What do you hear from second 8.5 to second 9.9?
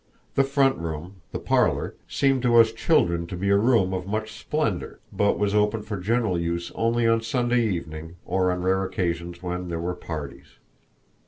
on rare occasions when there